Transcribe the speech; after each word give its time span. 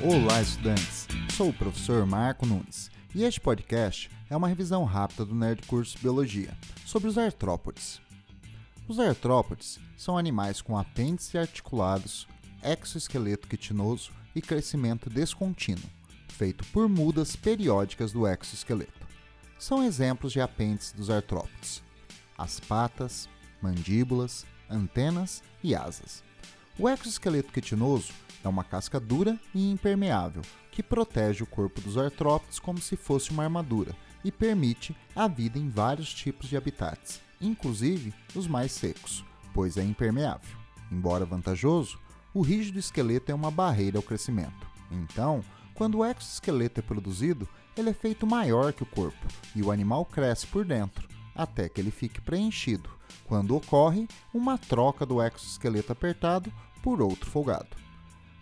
Olá, 0.00 0.40
estudantes! 0.40 1.08
Sou 1.36 1.48
o 1.48 1.52
professor 1.52 2.06
Marco 2.06 2.46
Nunes 2.46 2.88
e 3.12 3.24
este 3.24 3.40
podcast 3.40 4.08
é 4.30 4.36
uma 4.36 4.46
revisão 4.46 4.84
rápida 4.84 5.24
do 5.24 5.34
Nerd 5.34 5.66
Curso 5.66 5.98
Biologia 5.98 6.56
sobre 6.86 7.08
os 7.08 7.18
artrópodes. 7.18 8.00
Os 8.86 9.00
artrópodes 9.00 9.80
são 9.96 10.16
animais 10.16 10.62
com 10.62 10.78
apêndices 10.78 11.34
articulados, 11.34 12.28
exoesqueleto 12.62 13.48
quitinoso 13.48 14.12
e 14.36 14.40
crescimento 14.40 15.10
descontínuo, 15.10 15.90
feito 16.28 16.64
por 16.66 16.88
mudas 16.88 17.34
periódicas 17.34 18.12
do 18.12 18.24
exoesqueleto. 18.24 19.04
São 19.58 19.82
exemplos 19.82 20.32
de 20.32 20.40
apêndices 20.40 20.92
dos 20.92 21.10
artrópodes: 21.10 21.82
as 22.38 22.60
patas, 22.60 23.28
mandíbulas, 23.60 24.46
antenas 24.70 25.42
e 25.60 25.74
asas. 25.74 26.22
O 26.80 26.88
exoesqueleto 26.88 27.52
quitinoso 27.52 28.12
é 28.44 28.48
uma 28.48 28.62
casca 28.62 29.00
dura 29.00 29.36
e 29.52 29.68
impermeável 29.68 30.42
que 30.70 30.80
protege 30.80 31.42
o 31.42 31.46
corpo 31.46 31.80
dos 31.80 31.98
artrópodes 31.98 32.60
como 32.60 32.80
se 32.80 32.94
fosse 32.96 33.32
uma 33.32 33.42
armadura 33.42 33.96
e 34.24 34.30
permite 34.30 34.96
a 35.12 35.26
vida 35.26 35.58
em 35.58 35.68
vários 35.68 36.14
tipos 36.14 36.48
de 36.48 36.56
habitats, 36.56 37.20
inclusive 37.40 38.14
os 38.32 38.46
mais 38.46 38.70
secos, 38.70 39.24
pois 39.52 39.76
é 39.76 39.82
impermeável. 39.82 40.56
Embora 40.92 41.24
vantajoso, 41.24 41.98
o 42.32 42.42
rígido 42.42 42.78
esqueleto 42.78 43.32
é 43.32 43.34
uma 43.34 43.50
barreira 43.50 43.98
ao 43.98 44.02
crescimento. 44.02 44.68
Então, 44.88 45.42
quando 45.74 45.98
o 45.98 46.04
exoesqueleto 46.04 46.78
é 46.78 46.82
produzido, 46.82 47.48
ele 47.76 47.90
é 47.90 47.94
feito 47.94 48.24
maior 48.24 48.72
que 48.72 48.84
o 48.84 48.86
corpo 48.86 49.26
e 49.52 49.62
o 49.62 49.72
animal 49.72 50.04
cresce 50.04 50.46
por 50.46 50.64
dentro, 50.64 51.08
até 51.34 51.68
que 51.68 51.80
ele 51.80 51.90
fique 51.90 52.20
preenchido, 52.20 52.88
quando 53.24 53.56
ocorre 53.56 54.06
uma 54.32 54.56
troca 54.56 55.04
do 55.04 55.20
exoesqueleto 55.20 55.92
apertado 55.92 56.52
por 56.82 57.00
outro 57.02 57.28
folgado. 57.30 57.76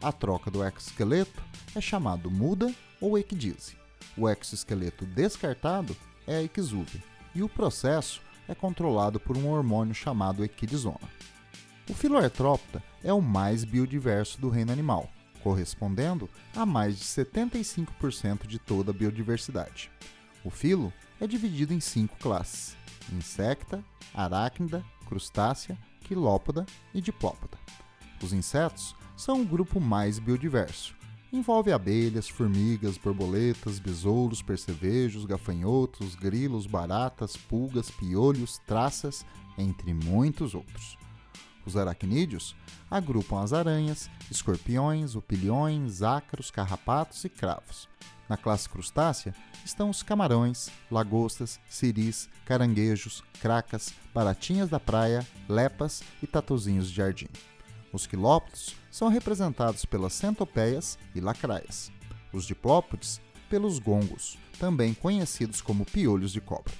A 0.02 0.12
troca 0.12 0.50
do 0.50 0.64
exoesqueleto 0.64 1.42
é 1.74 1.80
chamado 1.80 2.30
muda 2.30 2.72
ou 3.00 3.18
equidise. 3.18 3.76
O 4.16 4.28
exoesqueleto 4.28 5.04
descartado 5.06 5.96
é 6.26 6.36
a 6.36 6.42
equisúvia, 6.42 7.02
e 7.34 7.42
o 7.42 7.48
processo 7.48 8.20
é 8.48 8.54
controlado 8.54 9.18
por 9.18 9.36
um 9.36 9.48
hormônio 9.48 9.94
chamado 9.94 10.44
equidisona. 10.44 11.08
O 11.88 11.94
filoartrópota 11.94 12.82
é 13.02 13.12
o 13.12 13.20
mais 13.20 13.64
biodiverso 13.64 14.40
do 14.40 14.48
reino 14.48 14.72
animal, 14.72 15.08
correspondendo 15.42 16.28
a 16.54 16.66
mais 16.66 16.98
de 16.98 17.04
75% 17.04 18.46
de 18.46 18.58
toda 18.58 18.90
a 18.90 18.94
biodiversidade. 18.94 19.90
O 20.44 20.50
filo 20.50 20.92
é 21.20 21.26
dividido 21.26 21.72
em 21.72 21.80
cinco 21.80 22.16
classes: 22.18 22.76
insecta, 23.12 23.84
aracnida, 24.12 24.84
crustácea, 25.06 25.78
quilópoda 26.00 26.66
e 26.92 27.00
diplópoda. 27.00 27.56
Os 28.22 28.32
insetos 28.32 28.94
são 29.16 29.42
o 29.42 29.44
grupo 29.44 29.80
mais 29.80 30.18
biodiverso. 30.18 30.94
Envolve 31.32 31.72
abelhas, 31.72 32.28
formigas, 32.28 32.96
borboletas, 32.96 33.78
besouros, 33.78 34.40
percevejos, 34.40 35.24
gafanhotos, 35.24 36.14
grilos, 36.14 36.66
baratas, 36.66 37.36
pulgas, 37.36 37.90
piolhos, 37.90 38.58
traças, 38.66 39.26
entre 39.58 39.92
muitos 39.92 40.54
outros. 40.54 40.96
Os 41.66 41.76
aracnídeos 41.76 42.54
agrupam 42.88 43.42
as 43.42 43.52
aranhas, 43.52 44.08
escorpiões, 44.30 45.16
opilhões, 45.16 46.00
ácaros, 46.00 46.50
carrapatos 46.50 47.24
e 47.24 47.28
cravos. 47.28 47.88
Na 48.28 48.36
classe 48.36 48.68
crustácea 48.68 49.34
estão 49.64 49.90
os 49.90 50.02
camarões, 50.02 50.70
lagostas, 50.90 51.60
siris, 51.68 52.28
caranguejos, 52.44 53.22
cracas, 53.40 53.92
baratinhas 54.14 54.68
da 54.68 54.78
praia, 54.78 55.26
lepas 55.48 56.02
e 56.22 56.26
tatuzinhos 56.26 56.88
de 56.88 56.96
jardim. 56.96 57.28
Os 57.96 58.06
quilópodes 58.06 58.76
são 58.90 59.08
representados 59.08 59.86
pelas 59.86 60.12
centopeias 60.12 60.98
e 61.14 61.20
lacraias. 61.20 61.90
Os 62.30 62.44
diplópodes 62.44 63.22
pelos 63.48 63.78
gongos, 63.78 64.36
também 64.58 64.92
conhecidos 64.92 65.62
como 65.62 65.86
piolhos 65.86 66.30
de 66.30 66.42
cobra. 66.42 66.74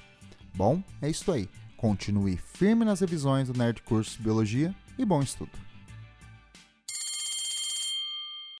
Bom, 0.55 0.82
é 1.00 1.09
isso 1.09 1.32
aí. 1.32 1.49
Continue 1.78 2.37
firme 2.37 2.84
nas 2.84 3.00
revisões 3.00 3.49
do 3.49 3.59
Nerd 3.59 3.81
Curso 3.81 4.21
Biologia 4.21 4.75
e 4.99 5.06
bom 5.06 5.22
estudo! 5.22 5.66